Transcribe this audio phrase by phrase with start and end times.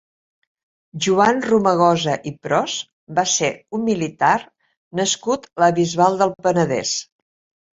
[1.05, 2.77] Joan Romagosa i Pros
[3.19, 3.51] va ser
[3.81, 4.33] un militar
[5.01, 6.97] nascut a la Bisbal del Penedès.